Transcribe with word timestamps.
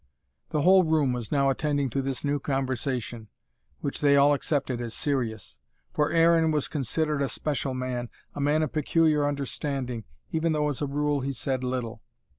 The 0.49 0.63
whole 0.63 0.83
room 0.83 1.13
was 1.13 1.31
now 1.31 1.51
attending 1.51 1.91
to 1.91 2.01
this 2.01 2.25
new 2.25 2.39
conversation: 2.39 3.27
which 3.81 4.01
they 4.01 4.15
all 4.15 4.33
accepted 4.33 4.81
as 4.81 4.95
serious. 4.95 5.59
For 5.93 6.11
Aaron 6.11 6.49
was 6.49 6.67
considered 6.67 7.21
a 7.21 7.29
special 7.29 7.75
man, 7.75 8.09
a 8.33 8.41
man 8.41 8.63
of 8.63 8.71
peculiar 8.73 9.27
understanding, 9.27 10.05
even 10.31 10.53
though 10.53 10.69
as 10.69 10.81
a 10.81 10.87
rule 10.87 11.21
he 11.21 11.33
said 11.33 11.63
little. 11.63 12.01